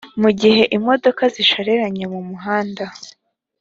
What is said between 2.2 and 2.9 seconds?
muhanda